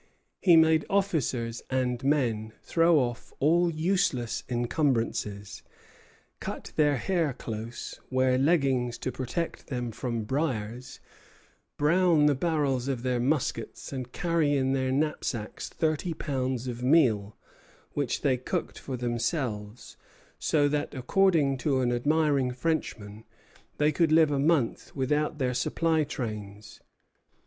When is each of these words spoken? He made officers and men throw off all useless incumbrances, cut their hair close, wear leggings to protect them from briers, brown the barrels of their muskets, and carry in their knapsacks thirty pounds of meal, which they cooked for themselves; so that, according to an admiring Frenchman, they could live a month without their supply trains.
He 0.39 0.57
made 0.57 0.83
officers 0.89 1.61
and 1.69 2.03
men 2.03 2.53
throw 2.63 2.97
off 2.97 3.31
all 3.37 3.69
useless 3.69 4.43
incumbrances, 4.49 5.61
cut 6.39 6.73
their 6.75 6.97
hair 6.97 7.33
close, 7.33 7.99
wear 8.09 8.39
leggings 8.39 8.97
to 8.97 9.11
protect 9.11 9.67
them 9.67 9.91
from 9.91 10.23
briers, 10.23 10.99
brown 11.77 12.25
the 12.25 12.33
barrels 12.33 12.87
of 12.87 13.03
their 13.03 13.19
muskets, 13.19 13.93
and 13.93 14.11
carry 14.11 14.55
in 14.55 14.73
their 14.73 14.91
knapsacks 14.91 15.69
thirty 15.69 16.15
pounds 16.15 16.67
of 16.67 16.81
meal, 16.81 17.37
which 17.91 18.21
they 18.21 18.37
cooked 18.37 18.79
for 18.79 18.97
themselves; 18.97 19.97
so 20.39 20.67
that, 20.67 20.95
according 20.95 21.57
to 21.57 21.79
an 21.79 21.91
admiring 21.91 22.49
Frenchman, 22.49 23.23
they 23.77 23.91
could 23.91 24.11
live 24.11 24.31
a 24.31 24.39
month 24.39 24.95
without 24.95 25.37
their 25.37 25.53
supply 25.53 26.03
trains. 26.03 26.81